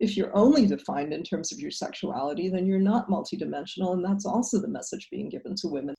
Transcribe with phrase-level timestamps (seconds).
[0.00, 3.92] if you're only defined in terms of your sexuality, then you're not multidimensional.
[3.92, 5.94] And that's also the message being given to women.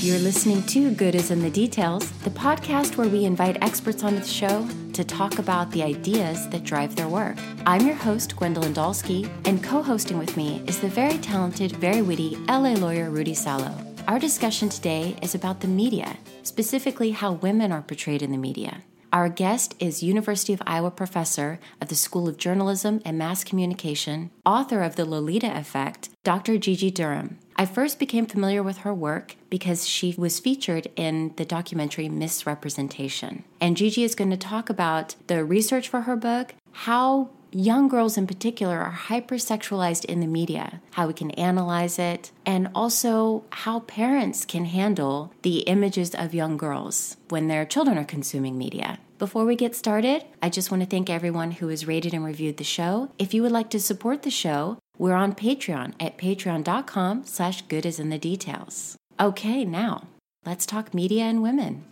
[0.00, 4.20] You're listening to Good is in the Details, the podcast where we invite experts onto
[4.20, 7.36] the show to talk about the ideas that drive their work.
[7.66, 12.00] I'm your host, Gwendolyn Dolske, and co hosting with me is the very talented, very
[12.00, 13.74] witty LA lawyer Rudy Salo.
[14.08, 18.82] Our discussion today is about the media, specifically how women are portrayed in the media.
[19.12, 24.30] Our guest is University of Iowa professor of the School of Journalism and Mass Communication,
[24.46, 26.58] author of The Lolita Effect, Dr.
[26.58, 27.38] Gigi Durham.
[27.56, 32.46] I first became familiar with her work because she was featured in the documentary Miss
[32.46, 33.42] Representation.
[33.60, 38.16] And Gigi is going to talk about the research for her book, how young girls
[38.16, 43.80] in particular are hypersexualized in the media, how we can analyze it, and also how
[43.80, 48.98] parents can handle the images of young girls when their children are consuming media.
[49.18, 52.56] Before we get started, I just want to thank everyone who has rated and reviewed
[52.56, 53.10] the show.
[53.18, 57.84] If you would like to support the show, we're on Patreon at patreon.com slash good
[57.84, 58.96] as in the details.
[59.18, 60.04] Okay, now
[60.46, 61.84] let's talk media and women.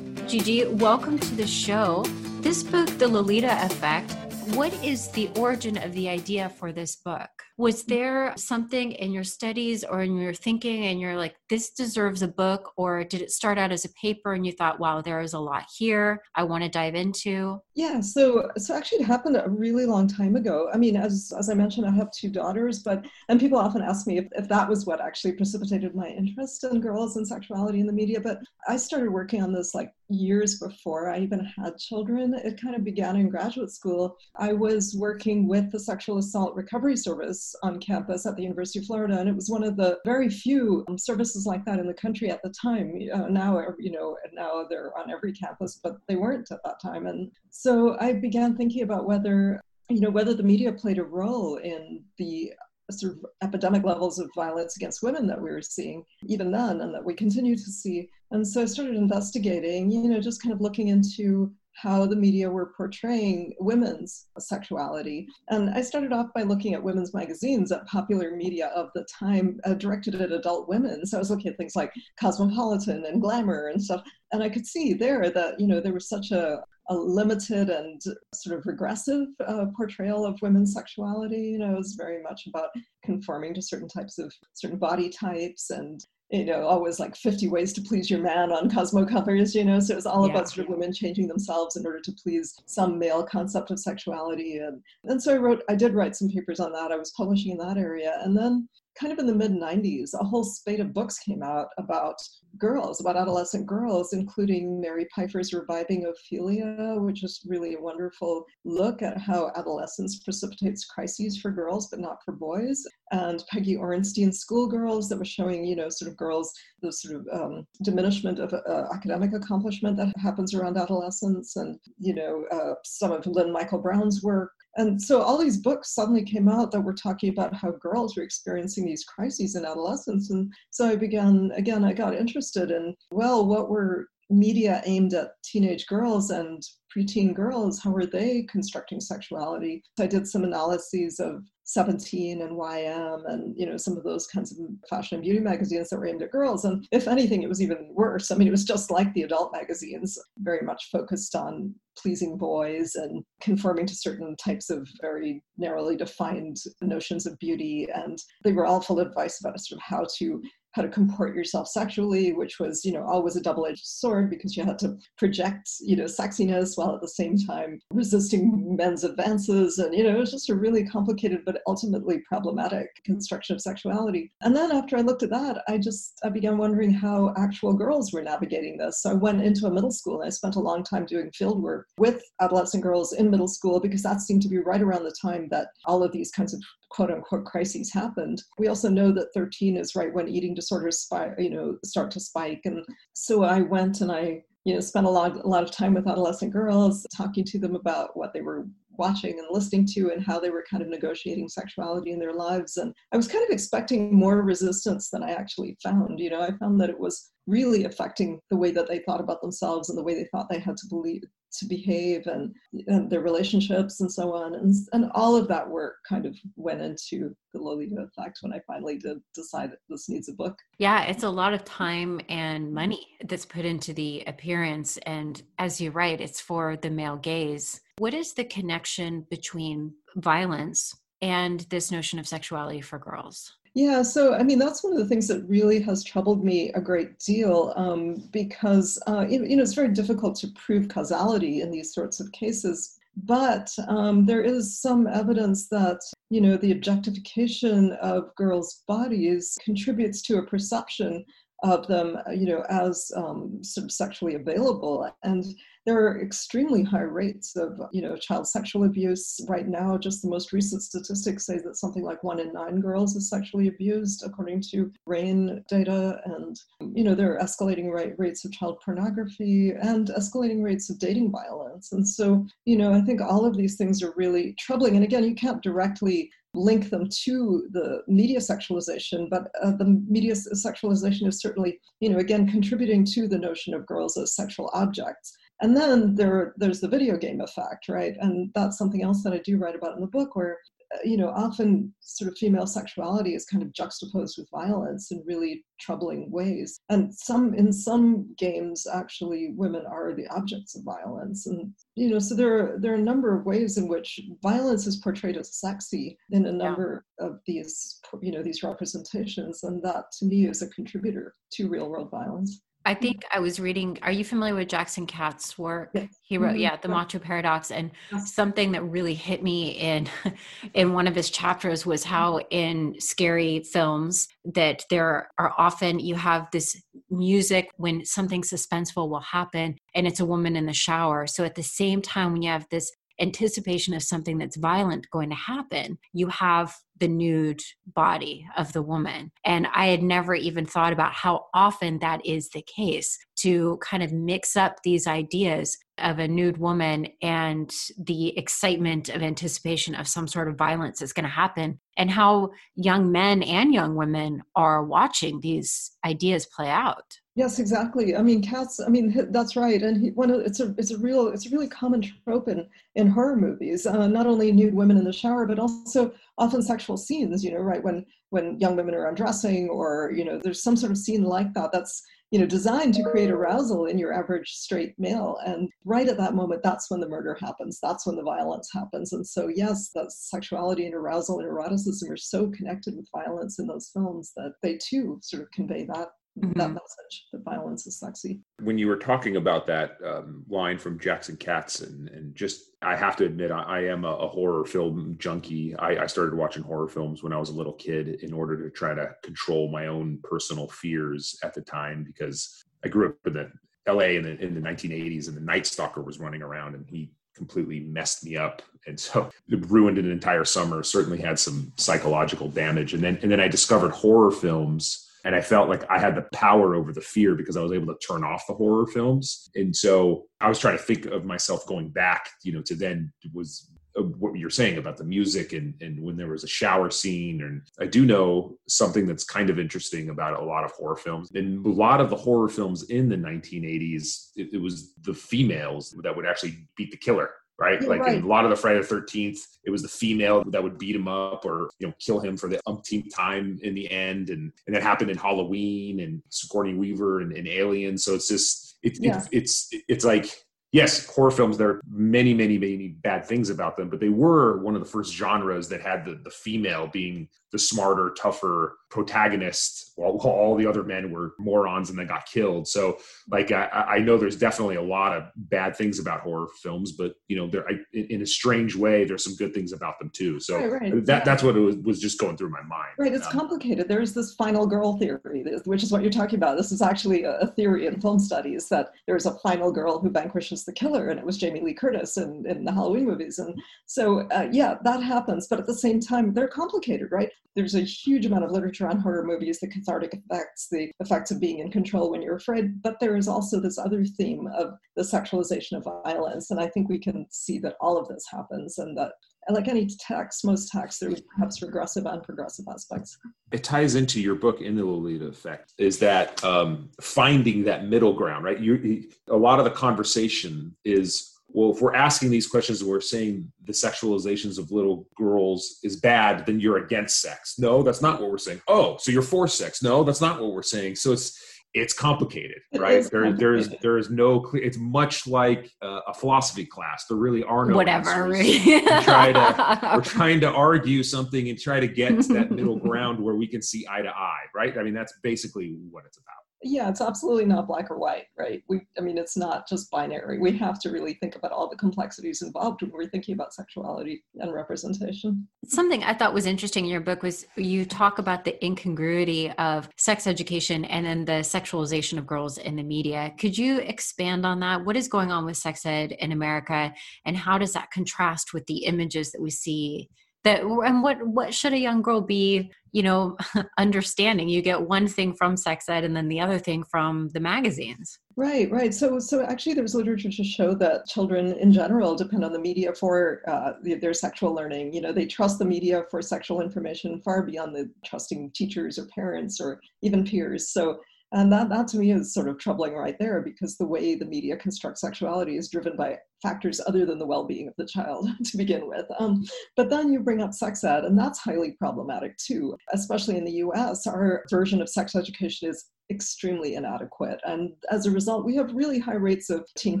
[0.26, 2.04] Gigi, welcome to the show.
[2.46, 4.12] This book, The Lolita Effect,
[4.54, 7.28] what is the origin of the idea for this book?
[7.58, 12.22] Was there something in your studies or in your thinking and you're like, this deserves
[12.22, 12.70] a book?
[12.76, 15.40] Or did it start out as a paper and you thought, wow, there is a
[15.40, 17.60] lot here I want to dive into?
[17.74, 20.70] Yeah, so so actually it happened a really long time ago.
[20.72, 24.06] I mean, as as I mentioned, I have two daughters, but and people often ask
[24.06, 27.86] me if, if that was what actually precipitated my interest in girls and sexuality in
[27.86, 28.20] the media.
[28.20, 28.38] But
[28.68, 32.34] I started working on this like years before I even had children.
[32.34, 34.16] It kind of began in graduate school.
[34.36, 38.86] I was working with the Sexual Assault Recovery Service on campus at the University of
[38.86, 41.94] Florida, and it was one of the very few um, services like that in the
[41.94, 42.98] country at the time.
[43.12, 47.06] Uh, now, you know, now they're on every campus, but they weren't at that time.
[47.06, 51.56] And so I began thinking about whether, you know, whether the media played a role
[51.56, 52.52] in the
[52.90, 56.94] sort of epidemic levels of violence against women that we were seeing even then and
[56.94, 58.08] that we continue to see.
[58.30, 62.48] And so I started investigating, you know, just kind of looking into how the media
[62.48, 65.28] were portraying women's sexuality.
[65.50, 69.60] And I started off by looking at women's magazines at popular media of the time
[69.64, 71.04] uh, directed at adult women.
[71.04, 74.02] So I was looking at things like Cosmopolitan and Glamour and stuff.
[74.32, 78.00] And I could see there that, you know, there was such a, a limited and
[78.34, 81.50] sort of regressive uh, portrayal of women's sexuality.
[81.52, 82.70] You know, it was very much about
[83.04, 87.72] conforming to certain types of certain body types and you know, always like 50 ways
[87.74, 89.78] to please your man on Cosmo covers, you know.
[89.78, 90.32] So it was all yeah.
[90.32, 94.58] about sort of women changing themselves in order to please some male concept of sexuality.
[94.58, 96.90] And, and so I wrote, I did write some papers on that.
[96.90, 98.20] I was publishing in that area.
[98.24, 98.68] And then
[98.98, 102.16] kind of in the mid 90s, a whole spate of books came out about
[102.58, 109.02] girls, about adolescent girls, including Mary Pipher's Reviving Ophelia, which is really a wonderful look
[109.02, 112.82] at how adolescence precipitates crises for girls, but not for boys.
[113.12, 116.52] And Peggy Orenstein's Schoolgirls, that was showing, you know, sort of girls,
[116.82, 122.14] the sort of um, diminishment of uh, academic accomplishment that happens around adolescence, and, you
[122.14, 126.48] know, uh, some of Lyn Mikel Brown's work and so all these books suddenly came
[126.48, 130.30] out that were talking about how girls were experiencing these crises in adolescence.
[130.30, 135.32] And so I began, again, I got interested in, well, what were media aimed at
[135.44, 136.62] teenage girls and
[136.96, 139.82] preteen girls, how were they constructing sexuality?
[140.00, 144.52] I did some analyses of 17 and YM and you know some of those kinds
[144.52, 146.64] of fashion and beauty magazines that were aimed at girls.
[146.64, 148.30] And if anything, it was even worse.
[148.30, 152.94] I mean, it was just like the adult magazines, very much focused on pleasing boys
[152.94, 157.88] and conforming to certain types of very narrowly defined notions of beauty.
[157.92, 160.42] And they were all full of advice about sort of how to
[160.76, 164.62] how to comport yourself sexually, which was, you know, always a double-edged sword because you
[164.62, 169.78] had to project, you know, sexiness while at the same time resisting men's advances.
[169.78, 174.30] And, you know, it was just a really complicated but ultimately problematic construction of sexuality.
[174.42, 178.12] And then after I looked at that, I just I began wondering how actual girls
[178.12, 179.02] were navigating this.
[179.02, 181.62] So I went into a middle school and I spent a long time doing field
[181.62, 185.16] work with adolescent girls in middle school because that seemed to be right around the
[185.22, 186.60] time that all of these kinds of
[186.90, 188.42] quote unquote crises happened.
[188.58, 192.20] We also know that 13 is right when eating disorders spike, you know, start to
[192.20, 192.62] spike.
[192.64, 195.94] And so I went and I, you know, spent a lot, a lot of time
[195.94, 198.66] with adolescent girls, talking to them about what they were
[198.98, 202.76] watching and listening to and how they were kind of negotiating sexuality in their lives.
[202.76, 206.18] And I was kind of expecting more resistance than I actually found.
[206.18, 209.40] You know, I found that it was really affecting the way that they thought about
[209.40, 211.22] themselves and the way they thought they had to believe
[211.58, 212.52] to behave and,
[212.88, 214.56] and their relationships and so on.
[214.56, 218.60] And, and all of that work kind of went into the Lolita effect when I
[218.66, 220.58] finally did decide this needs a book.
[220.78, 224.98] Yeah, it's a lot of time and money that's put into the appearance.
[224.98, 227.80] And as you write, it's for the male gaze.
[227.98, 233.54] What is the connection between violence and this notion of sexuality for girls?
[233.74, 236.80] Yeah, so I mean, that's one of the things that really has troubled me a
[236.80, 241.92] great deal um, because, uh, you, know, it's very difficult to prove causality in these
[241.92, 242.95] sorts of cases.
[243.24, 250.20] But um, there is some evidence that, you know, the objectification of girls' bodies contributes
[250.22, 251.24] to a perception
[251.62, 255.10] of them, you know, as um, sort of sexually available.
[255.22, 255.44] And
[255.86, 259.40] there are extremely high rates of you know child sexual abuse.
[259.48, 263.14] Right now just the most recent statistics say that something like one in nine girls
[263.14, 266.20] is sexually abused according to RAINN data.
[266.24, 266.58] And
[266.94, 271.92] you know there are escalating rates of child pornography and escalating rates of dating violence.
[271.92, 274.96] And so you know i think all of these things are really troubling.
[274.96, 280.34] And again you can't directly link them to the media sexualization, but uh, the media
[280.34, 285.36] sexualization is certainly, you know, again, contributing to the notion of girls as sexual objects.
[285.60, 288.14] And then there, there's the video game effect, right?
[288.20, 290.58] And that's something else that I do write about in the book, where
[291.04, 295.64] you know often sort of female sexuality is kind of juxtaposed with violence in really
[295.80, 296.80] troubling ways.
[296.88, 301.46] And some in some games, actually, women are the objects of violence.
[301.46, 304.86] And you know, so there are there are a number of ways in which violence
[304.86, 307.26] is portrayed as sexy in a number yeah.
[307.26, 311.88] of these you know these representations, and that to me is a contributor to real
[311.88, 312.62] world violence.
[312.86, 313.98] I think I was reading.
[314.02, 315.90] Are you familiar with Jackson Katz's work?
[315.92, 316.16] Yes.
[316.22, 316.60] He wrote, mm-hmm.
[316.60, 317.90] yeah, the Macho Paradox, and
[318.24, 320.08] something that really hit me in
[320.74, 326.14] in one of his chapters was how in scary films that there are often you
[326.14, 326.80] have this
[327.10, 331.26] music when something suspenseful will happen, and it's a woman in the shower.
[331.26, 335.30] So at the same time, when you have this anticipation of something that's violent going
[335.30, 337.60] to happen, you have the nude
[337.94, 339.30] body of the woman.
[339.44, 344.02] And I had never even thought about how often that is the case to kind
[344.02, 350.08] of mix up these ideas of a nude woman and the excitement of anticipation of
[350.08, 354.42] some sort of violence that's going to happen, and how young men and young women
[354.54, 357.18] are watching these ideas play out.
[357.36, 358.16] Yes, exactly.
[358.16, 358.80] I mean, Katz.
[358.80, 359.82] I mean, that's right.
[359.82, 363.08] And he, one, it's a, it's a real, it's a really common trope in in
[363.10, 363.84] horror movies.
[363.86, 367.44] Uh, not only nude women in the shower, but also often sexual scenes.
[367.44, 370.90] You know, right when when young women are undressing, or you know, there's some sort
[370.92, 371.72] of scene like that.
[371.72, 375.38] That's you know designed to create arousal in your average straight male.
[375.44, 377.78] And right at that moment, that's when the murder happens.
[377.82, 379.12] That's when the violence happens.
[379.12, 383.66] And so, yes, that sexuality and arousal and eroticism are so connected with violence in
[383.66, 386.58] those films that they too sort of convey that mm-hmm.
[386.58, 388.40] that message that violence is sexy.
[388.62, 392.96] When you were talking about that um, line from Jackson Katz, and, and just, I
[392.96, 395.74] have to admit, I, I am a, a, horror film junkie.
[395.76, 398.70] I, I, started watching horror films when I was a little kid in order to
[398.70, 403.34] try to control my own personal fears at the time because I grew up in
[403.34, 403.50] the
[403.88, 407.10] LA in the, in the 1980s and the Night Stalker was running around and he
[407.34, 412.48] completely messed me up and so it ruined an entire summer certainly had some psychological
[412.48, 416.14] damage and then and then i discovered horror films and I felt like I had
[416.14, 419.50] the power over the fear because I was able to turn off the horror films.
[419.56, 423.12] And so I was trying to think of myself going back, you know, to then
[423.34, 426.92] was uh, what you're saying about the music and, and when there was a shower
[426.92, 427.42] scene.
[427.42, 431.28] And I do know something that's kind of interesting about a lot of horror films.
[431.34, 435.92] And a lot of the horror films in the 1980s, it, it was the females
[436.04, 437.82] that would actually beat the killer right?
[437.82, 438.16] like right.
[438.16, 440.96] in a lot of the Friday the Thirteenth, it was the female that would beat
[440.96, 444.52] him up or you know kill him for the umpteenth time in the end, and
[444.66, 447.98] and that happened in Halloween and Sigourney Weaver and, and Alien.
[447.98, 449.20] So it's just it, yeah.
[449.20, 450.30] it, it's it's like
[450.72, 454.58] yes, horror films, there are many, many, many bad things about them, but they were
[454.58, 459.92] one of the first genres that had the, the female being the smarter, tougher protagonist,
[459.96, 462.68] while all the other men were morons and then got killed.
[462.68, 462.98] So,
[463.30, 467.14] like, I, I know there's definitely a lot of bad things about horror films, but
[467.28, 470.38] you know, there I, in a strange way, there's some good things about them too.
[470.40, 471.06] So right, right.
[471.06, 471.24] that yeah.
[471.24, 472.92] that's what it was, was just going through my mind.
[472.98, 473.88] Right, it's um, complicated.
[473.88, 476.56] There's this final girl theory, which is what you're talking about.
[476.56, 480.64] This is actually a theory in film studies that there's a final girl who vanquishes
[480.64, 483.38] the killer, and it was Jamie Lee Curtis in, in the Halloween movies.
[483.38, 485.48] And so, uh, yeah, that happens.
[485.48, 487.30] But at the same time, they're complicated, right?
[487.54, 491.40] There's a huge amount of literature on horror movies, the cathartic effects, the effects of
[491.40, 492.82] being in control when you're afraid.
[492.82, 496.50] But there is also this other theme of the sexualization of violence.
[496.50, 499.12] And I think we can see that all of this happens and that
[499.48, 503.16] like any text, most texts, there's perhaps regressive and progressive aspects.
[503.52, 508.12] It ties into your book in the Lolita effect, is that um, finding that middle
[508.12, 508.58] ground, right?
[508.58, 513.50] You, a lot of the conversation is well, if we're asking these questions we're saying
[513.64, 517.54] the sexualizations of little girls is bad, then you're against sex.
[517.58, 518.60] No, that's not what we're saying.
[518.68, 519.82] Oh, so you're for sex.
[519.82, 520.96] No, that's not what we're saying.
[520.96, 523.08] So it's it's complicated, right?
[523.10, 523.38] There, complicated.
[523.38, 524.64] there's there is no clear.
[524.64, 527.06] It's much like uh, a philosophy class.
[527.08, 528.28] There really are no whatever.
[528.28, 532.76] We're, trying to, we're trying to argue something and try to get to that middle
[532.78, 534.76] ground where we can see eye to eye, right?
[534.76, 538.62] I mean, that's basically what it's about yeah it's absolutely not black or white right?
[538.68, 540.38] We i mean it's not just binary.
[540.38, 544.24] We have to really think about all the complexities involved when we're thinking about sexuality
[544.36, 545.48] and representation.
[545.66, 549.88] Something i thought was interesting in your book was you talk about the incongruity of
[549.96, 553.32] sex education and then the sexualization of girls in the media.
[553.38, 554.84] Could you expand on that?
[554.84, 556.92] What is going on with sex ed in america
[557.24, 560.08] and how does that contrast with the images that we see
[560.44, 563.36] that and what what should a young girl be you know
[563.78, 564.48] understanding?
[564.48, 568.18] You get one thing from sex ed and then the other thing from the magazines.
[568.36, 568.94] Right right.
[568.94, 572.92] So so actually there's literature to show that children in general depend on the media
[572.94, 574.92] for uh, their sexual learning.
[574.92, 579.06] You know they trust the media for sexual information far beyond the trusting teachers or
[579.14, 580.70] parents or even peers.
[580.70, 581.00] So
[581.32, 584.24] and that, that to me is sort of troubling right there because the way the
[584.24, 588.56] media constructs sexuality is driven by factors other than the well-being of the child to
[588.56, 589.06] begin with.
[589.18, 589.44] Um,
[589.76, 593.52] but then you bring up sex ed, and that's highly problematic too, especially in the
[593.52, 594.06] US.
[594.06, 597.40] Our version of sex education is extremely inadequate.
[597.44, 600.00] And as a result, we have really high rates of teen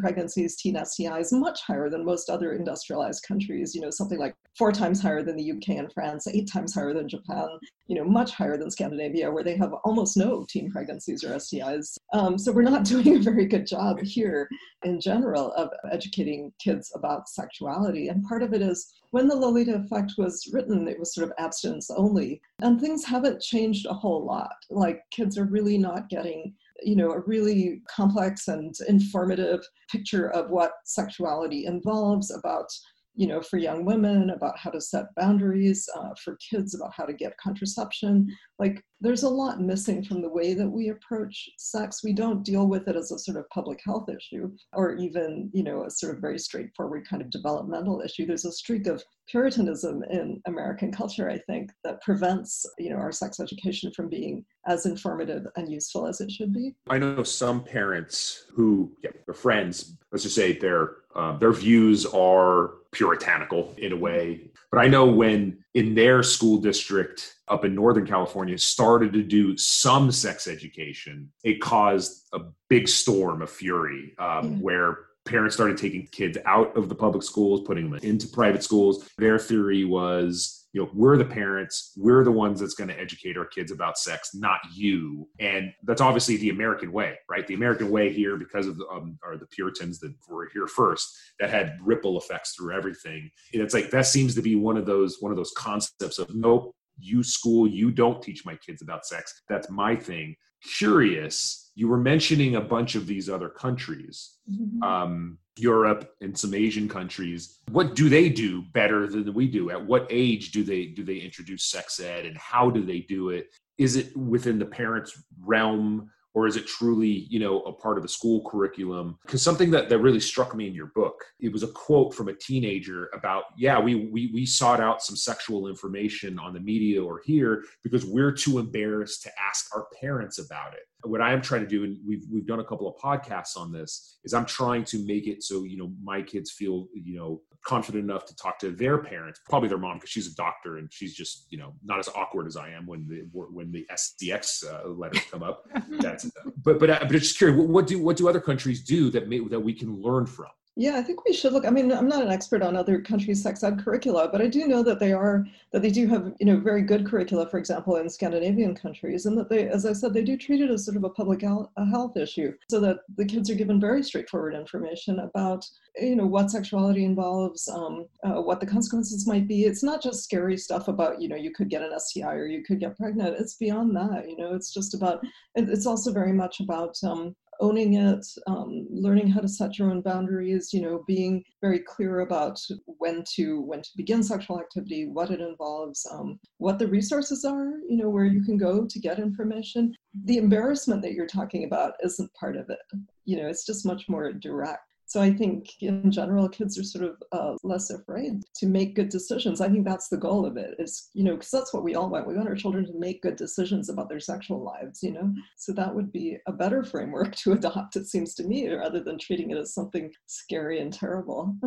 [0.00, 4.72] pregnancies, teen STIs, much higher than most other industrialized countries, you know, something like four
[4.72, 7.48] times higher than the UK and France, eight times higher than Japan,
[7.88, 11.96] you know, much higher than Scandinavia, where they have almost no teen pregnancies or STIs.
[12.12, 14.48] Um, so we're not doing a very good job here
[14.84, 16.25] in general of educating
[16.58, 18.08] kids about sexuality.
[18.08, 21.34] And part of it is when the Lolita Effect was written, it was sort of
[21.38, 22.40] abstinence only.
[22.60, 24.54] And things haven't changed a whole lot.
[24.70, 30.50] Like kids are really not getting you know a really complex and informative picture of
[30.50, 32.70] what sexuality involves about
[33.16, 37.04] you know, for young women about how to set boundaries, uh, for kids about how
[37.04, 38.28] to get contraception.
[38.58, 42.02] Like, there's a lot missing from the way that we approach sex.
[42.04, 45.62] We don't deal with it as a sort of public health issue or even, you
[45.62, 48.26] know, a sort of very straightforward kind of developmental issue.
[48.26, 53.12] There's a streak of Puritanism in American culture, I think, that prevents, you know, our
[53.12, 56.74] sex education from being as informative and useful as it should be.
[56.88, 62.04] I know some parents who, yeah, their friends, let's just say their uh, their views
[62.06, 64.50] are puritanical in a way.
[64.70, 69.56] But I know when in their school district up in Northern California started to do
[69.56, 76.06] some sex education, it caused a big storm of fury um, where parents started taking
[76.06, 79.08] kids out of the public schools, putting them into private schools.
[79.18, 83.38] Their theory was you know we're the parents we're the ones that's going to educate
[83.38, 85.26] our kids about sex not you.
[85.40, 87.46] And that's obviously the american way right?
[87.46, 91.16] The american way here because of the um, are the puritans that were here first
[91.40, 93.30] that had ripple effects through everything.
[93.54, 96.34] And it's like that seems to be one of those one of those concepts of
[96.34, 99.42] nope you school you don't teach my kids about sex.
[99.48, 100.36] That's my thing.
[100.78, 104.34] Curious you were mentioning a bunch of these other countries.
[104.50, 104.82] Mm-hmm.
[104.82, 107.58] um, Europe and some Asian countries.
[107.70, 109.70] What do they do better than we do?
[109.70, 113.30] At what age do they do they introduce sex ed and how do they do
[113.30, 113.48] it?
[113.78, 118.02] Is it within the parents' realm or is it truly you know a part of
[118.02, 121.64] the school curriculum because something that, that really struck me in your book it was
[121.64, 126.38] a quote from a teenager about yeah we, we we sought out some sexual information
[126.38, 130.82] on the media or here because we're too embarrassed to ask our parents about it
[131.02, 134.18] what i'm trying to do and we've we've done a couple of podcasts on this
[134.24, 138.04] is i'm trying to make it so you know my kids feel you know confident
[138.04, 141.14] enough to talk to their parents, probably their mom, because she's a doctor and she's
[141.14, 144.88] just you know not as awkward as I am when the when the SDX uh,
[144.88, 145.64] letters come up.
[146.00, 146.30] That's
[146.62, 149.40] but but uh, but just curious, what do what do other countries do that may,
[149.48, 150.46] that we can learn from?
[150.78, 151.64] Yeah, I think we should look.
[151.64, 154.68] I mean, I'm not an expert on other countries' sex ed curricula, but I do
[154.68, 157.96] know that they are that they do have you know very good curricula, for example,
[157.96, 160.98] in Scandinavian countries, and that they, as I said, they do treat it as sort
[160.98, 165.64] of a public health issue, so that the kids are given very straightforward information about
[165.98, 169.64] you know what sexuality involves, um, uh, what the consequences might be.
[169.64, 172.62] It's not just scary stuff about you know you could get an STI or you
[172.62, 173.40] could get pregnant.
[173.40, 174.28] It's beyond that.
[174.28, 175.24] You know, it's just about.
[175.54, 180.00] It's also very much about um, owning it, um, learning how to set your own
[180.00, 182.58] boundaries, you know, being very clear about
[182.98, 187.72] when to when to begin sexual activity, what it involves, um, what the resources are,
[187.88, 189.94] you know, where you can go to get information.
[190.24, 192.78] The embarrassment that you're talking about isn't part of it.
[193.24, 194.85] You know, it's just much more direct.
[195.08, 199.08] So I think in general, kids are sort of uh, less afraid to make good
[199.08, 199.60] decisions.
[199.60, 202.10] I think that's the goal of it is, you know, because that's what we all
[202.10, 202.26] want.
[202.26, 205.32] We want our children to make good decisions about their sexual lives, you know?
[205.56, 209.16] So that would be a better framework to adopt, it seems to me, rather than
[209.16, 211.54] treating it as something scary and terrible.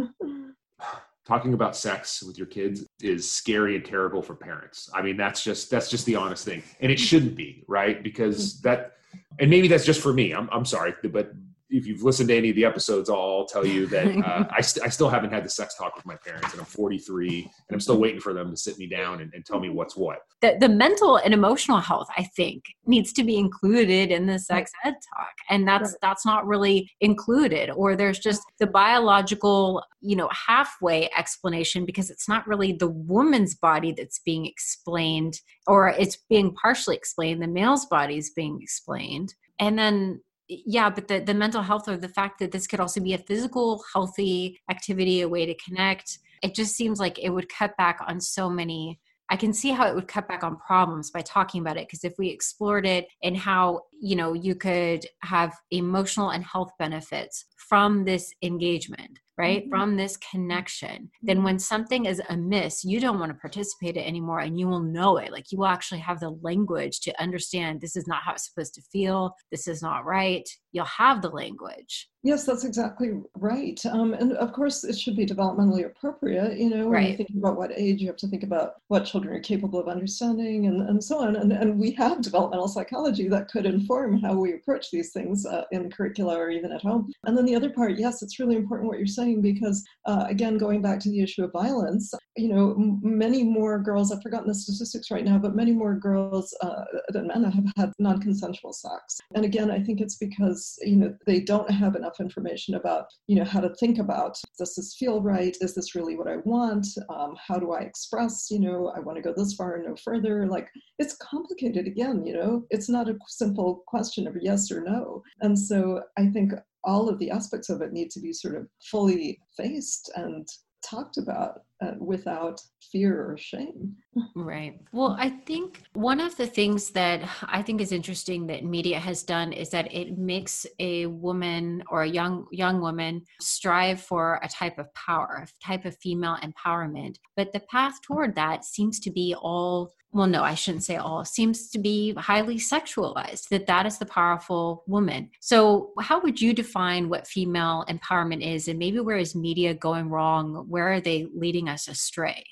[1.26, 4.90] talking about sex with your kids is scary and terrible for parents.
[4.94, 8.04] I mean, that's just that's just the honest thing, and it shouldn't be, right?
[8.04, 8.70] Because mm-hmm.
[8.70, 8.94] that,
[9.40, 10.34] and maybe that's just for me.
[10.34, 11.32] I'm I'm sorry, but
[11.70, 14.86] if you've listened to any of the episodes, I'll tell you that uh, I, st-
[14.86, 17.80] I still haven't had the sex talk with my parents, and I'm 43, and I'm
[17.80, 20.20] still waiting for them to sit me down and, and tell me what's what.
[20.42, 24.72] The, the mental and emotional health, I think, needs to be included in the sex
[24.84, 27.70] ed talk, and that's that's not really included.
[27.70, 33.56] Or there's just the biological, you know, halfway explanation because it's not really the woman's
[33.56, 37.42] body that's being explained, or it's being partially explained.
[37.42, 41.96] The male's body is being explained, and then yeah but the, the mental health or
[41.96, 46.20] the fact that this could also be a physical healthy activity a way to connect
[46.42, 49.00] it just seems like it would cut back on so many
[49.32, 52.04] I can see how it would cut back on problems by talking about it because
[52.04, 57.46] if we explored it and how, you know, you could have emotional and health benefits
[57.56, 59.62] from this engagement, right?
[59.62, 59.70] Mm-hmm.
[59.70, 61.46] From this connection, then mm-hmm.
[61.46, 65.18] when something is amiss, you don't want to participate it anymore and you will know
[65.18, 65.32] it.
[65.32, 68.74] Like you will actually have the language to understand this is not how it's supposed
[68.76, 69.34] to feel.
[69.50, 70.48] This is not right.
[70.72, 72.10] You'll have the language.
[72.22, 73.80] Yes, that's exactly right.
[73.86, 76.58] Um, and of course, it should be developmentally appropriate.
[76.58, 77.08] You know, when right.
[77.08, 79.88] you're thinking about what age, you have to think about what children are capable of
[79.88, 81.38] understanding and, and so on.
[81.38, 85.64] And, and we have developmental psychology that could inform how we approach these things uh,
[85.72, 87.12] in curricula or even at home.
[87.24, 90.58] And then the other part, yes, it's really important what you're saying because, uh, again,
[90.58, 94.56] going back to the issue of violence, you know, many more girls, I've forgotten the
[94.56, 99.20] statistics right now, but many more girls uh, than men have had non consensual sex.
[99.36, 103.06] And again, I think it's because, you know, they don't have enough enough information about
[103.28, 105.56] you know how to think about does this feel right?
[105.62, 106.88] Is this really what i want?
[107.10, 109.96] Um, how do i express you know i want to go this far and no
[109.96, 110.48] further?
[110.48, 112.66] Like it's complicated again you know?
[112.70, 115.24] It's not a simple question of yes or no.
[115.42, 116.54] And so i think
[116.84, 120.48] all of the aspects of it need to be sort of fully faced and
[120.82, 123.96] talked about uh, without fear or shame.
[124.36, 124.80] Right.
[124.92, 129.24] Well, I think one of the things that I think is interesting that media has
[129.24, 134.48] done is that it makes a woman or a young young woman strive for a
[134.48, 137.18] type of power, a type of female empowerment.
[137.36, 141.24] But the path toward that seems to be all well no i shouldn't say all
[141.24, 146.52] seems to be highly sexualized that that is the powerful woman so how would you
[146.52, 151.28] define what female empowerment is and maybe where is media going wrong where are they
[151.36, 152.44] leading us astray.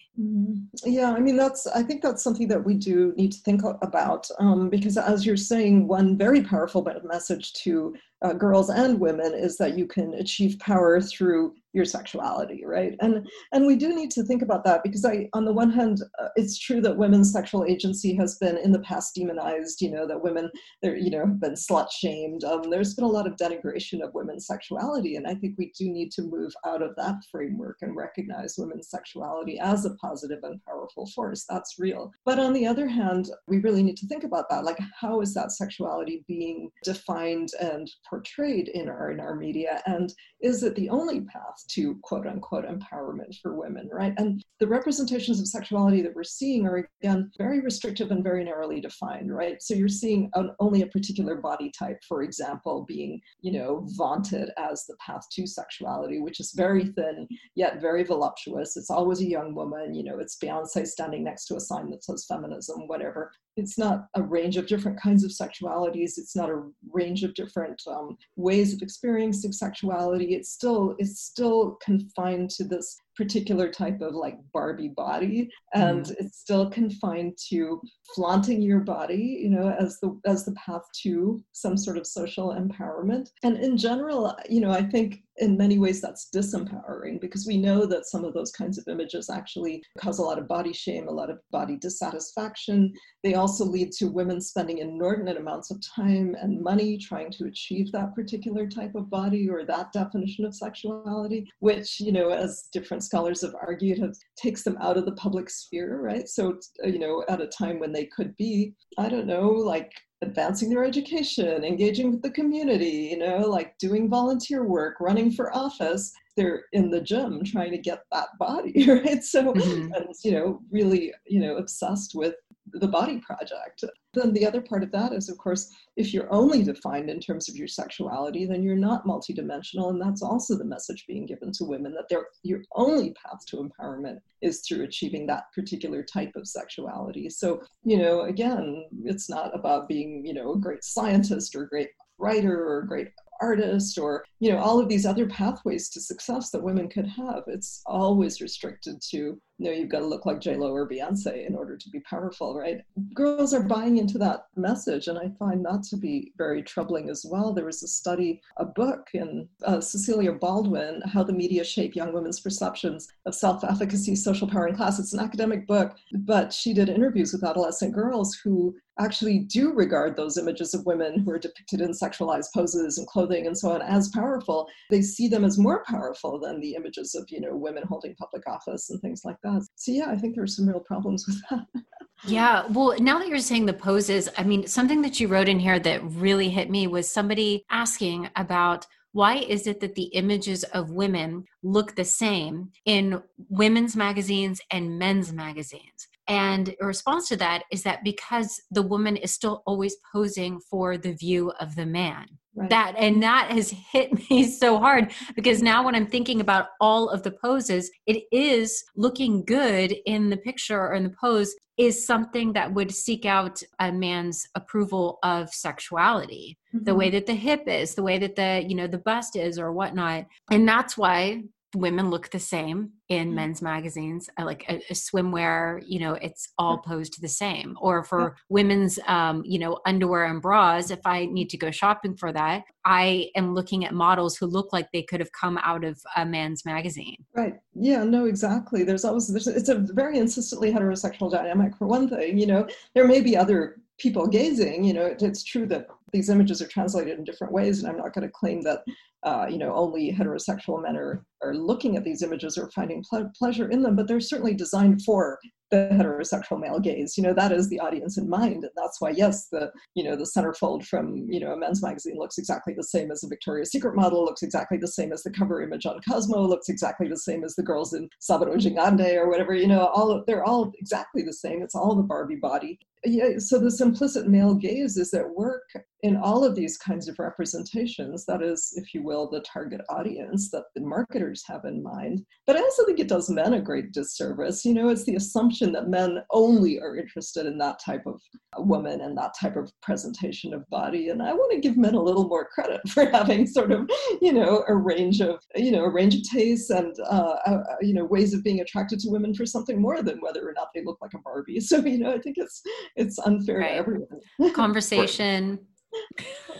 [0.83, 4.27] Yeah, I mean, that's, I think that's something that we do need to think about
[4.39, 9.57] um, because, as you're saying, one very powerful message to uh, girls and women is
[9.57, 12.95] that you can achieve power through your sexuality, right?
[13.01, 16.01] And and we do need to think about that because I, on the one hand,
[16.19, 19.81] uh, it's true that women's sexual agency has been in the past demonized.
[19.81, 20.49] You know that women,
[20.81, 22.43] they're you know have been slut shamed.
[22.43, 25.89] Um, there's been a lot of denigration of women's sexuality, and I think we do
[25.89, 30.63] need to move out of that framework and recognize women's sexuality as a positive and
[30.65, 31.45] powerful force.
[31.47, 32.11] That's real.
[32.25, 34.63] But on the other hand, we really need to think about that.
[34.63, 39.81] Like, how is that sexuality being defined and portrayed in our in our media?
[39.85, 44.13] And is it the only path to quote unquote empowerment for women, right?
[44.17, 48.81] And the representations of sexuality that we're seeing are again very restrictive and very narrowly
[48.81, 49.61] defined, right?
[49.61, 54.51] So you're seeing an, only a particular body type, for example, being, you know, vaunted
[54.57, 58.77] as the path to sexuality, which is very thin yet very voluptuous.
[58.77, 62.03] It's always a young woman, you know, it's Beyonce standing next to a sign that
[62.03, 63.31] says feminism, whatever.
[63.57, 66.17] It's not a range of different kinds of sexualities.
[66.17, 70.35] It's not a range of different um, ways of experiencing sexuality.
[70.35, 76.15] It's still it's still confined to this particular type of like Barbie body, and mm.
[76.19, 77.81] it's still confined to
[78.15, 82.49] flaunting your body, you know, as the as the path to some sort of social
[82.53, 83.29] empowerment.
[83.43, 87.85] And in general, you know, I think in many ways that's disempowering because we know
[87.85, 91.11] that some of those kinds of images actually cause a lot of body shame, a
[91.11, 92.91] lot of body dissatisfaction.
[93.23, 97.91] They also lead to women spending inordinate amounts of time and money trying to achieve
[97.91, 103.03] that particular type of body or that definition of sexuality, which, you know, as different
[103.07, 106.27] scholars have argued, have, takes them out of the public sphere, right?
[106.27, 109.91] So, you know, at a time when they could be, I don't know, like
[110.21, 115.55] advancing their education, engaging with the community, you know, like doing volunteer work, running for
[115.55, 116.11] office.
[116.35, 119.23] They're in the gym trying to get that body, right?
[119.23, 119.93] So, mm-hmm.
[119.93, 122.35] and, you know, really, you know, obsessed with
[122.73, 123.83] the body project.
[124.13, 127.49] Then the other part of that is, of course, if you're only defined in terms
[127.49, 129.89] of your sexuality, then you're not multidimensional.
[129.89, 134.19] And that's also the message being given to women that your only path to empowerment
[134.41, 137.29] is through achieving that particular type of sexuality.
[137.29, 141.69] So, you know, again, it's not about being, you know, a great scientist or a
[141.69, 146.01] great writer or a great artist or you know all of these other pathways to
[146.01, 150.39] success that women could have it's always restricted to know, you've got to look like
[150.39, 152.81] J Lo or Beyonce in order to be powerful, right?
[153.13, 157.25] Girls are buying into that message, and I find that to be very troubling as
[157.27, 157.53] well.
[157.53, 162.13] There was a study, a book in uh, Cecilia Baldwin, How the Media Shape Young
[162.13, 164.99] Women's Perceptions of Self-Efficacy, Social Power, and Class.
[164.99, 170.15] It's an academic book, but she did interviews with adolescent girls who actually do regard
[170.15, 173.81] those images of women who are depicted in sexualized poses and clothing and so on
[173.83, 174.67] as powerful.
[174.89, 178.47] They see them as more powerful than the images of, you know, women holding public
[178.47, 181.83] office and things like that So yeah, I think there's some real problems with that.
[182.27, 182.65] yeah.
[182.67, 185.79] Well, now that you're saying the poses, I mean, something that you wrote in here
[185.79, 190.91] that really hit me was somebody asking about why is it that the images of
[190.91, 196.07] women look the same in women's magazines and men's magazines?
[196.27, 200.97] And a response to that is that because the woman is still always posing for
[200.97, 202.27] the view of the man.
[202.55, 202.71] Right.
[202.71, 207.09] That and that has hit me so hard because now when I'm thinking about all
[207.09, 212.05] of the poses, it is looking good in the picture or in the pose is
[212.05, 216.57] something that would seek out a man's approval of sexuality.
[216.73, 216.85] Mm-hmm.
[216.85, 219.59] The way that the hip is, the way that the, you know, the bust is
[219.59, 220.25] or whatnot.
[220.49, 221.43] And that's why
[221.77, 223.35] women look the same in mm-hmm.
[223.35, 227.77] men's magazines uh, like a, a, swimwear you know it's all posed the same.
[227.79, 232.15] Or for women's um, you know underwear and bras if i need to go shopping
[232.15, 235.83] for that i am looking at models who look like they could have come out
[235.83, 237.17] of a man's magazine.
[237.35, 237.55] Right.
[237.73, 238.83] Yeah no exactly.
[238.83, 242.67] There's always there's, it's a very insistently heterosexual dynamic for one thing you know.
[242.93, 246.67] There may be other people gazing you know it, it's true that these images are
[246.67, 248.81] translated in different ways and i'm not going to claim that
[249.23, 253.29] uh, you know, only heterosexual men are, are looking at these images or finding ple-
[253.37, 255.39] pleasure in them, but they're certainly designed for
[255.69, 257.17] the heterosexual male gaze.
[257.17, 258.63] You know, that is the audience in mind.
[258.63, 262.15] And that's why, yes, the, you know, the centerfold from, you know, a men's magazine
[262.17, 265.31] looks exactly the same as a Victoria's Secret model, looks exactly the same as the
[265.31, 269.29] cover image on Cosmo, looks exactly the same as the girls in Sabado Gigante or
[269.29, 271.61] whatever, you know, all they're all exactly the same.
[271.61, 275.63] It's all the Barbie body yeah, so this implicit male gaze is at work
[276.03, 278.25] in all of these kinds of representations.
[278.25, 282.23] That is, if you will, the target audience that the marketers have in mind.
[282.45, 284.63] But I also think it does men a great disservice.
[284.63, 288.21] You know, it's the assumption that men only are interested in that type of
[288.57, 291.09] woman and that type of presentation of body.
[291.09, 293.89] And I want to give men a little more credit for having sort of,
[294.21, 297.93] you know, a range of, you know, a range of tastes and, uh, uh, you
[297.93, 300.83] know, ways of being attracted to women for something more than whether or not they
[300.83, 301.59] look like a Barbie.
[301.67, 302.61] So, you know, I think it's
[302.95, 303.71] it's unfair right.
[303.71, 304.21] to everyone.
[304.53, 305.59] Conversation.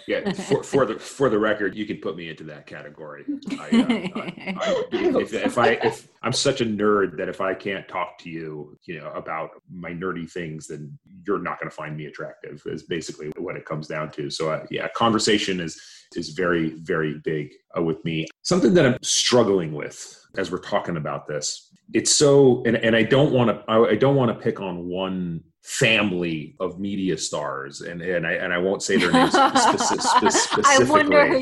[0.08, 3.26] Yeah, for, for, the for the record, you can put me into that category.
[3.52, 7.54] I, uh, I, I, if, if, I if I'm such a nerd that if I
[7.54, 11.76] can't talk to you, you know, about my nerdy things, then you're not going to
[11.76, 12.62] find me attractive.
[12.66, 14.30] Is basically what it comes down to.
[14.30, 15.80] So uh, yeah, conversation is
[16.16, 18.28] is very very big uh, with me.
[18.44, 21.72] Something that I'm struggling with as we're talking about this.
[21.94, 24.88] It's so, and, and I don't want to I, I don't want to pick on
[24.88, 29.34] one family of media stars, and and I and I won't say their names
[29.66, 30.64] specifically.
[30.66, 31.42] I wonder.